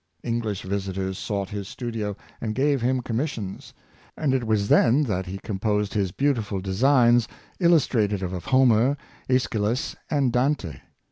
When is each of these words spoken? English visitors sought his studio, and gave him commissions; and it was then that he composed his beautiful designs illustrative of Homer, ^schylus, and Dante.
English 0.23 0.63
visitors 0.63 1.19
sought 1.19 1.49
his 1.49 1.67
studio, 1.67 2.17
and 2.41 2.55
gave 2.55 2.81
him 2.81 3.03
commissions; 3.03 3.71
and 4.17 4.33
it 4.33 4.45
was 4.47 4.67
then 4.67 5.03
that 5.03 5.27
he 5.27 5.37
composed 5.43 5.93
his 5.93 6.11
beautiful 6.11 6.59
designs 6.59 7.27
illustrative 7.59 8.23
of 8.33 8.45
Homer, 8.45 8.97
^schylus, 9.29 9.95
and 10.09 10.33
Dante. 10.33 10.79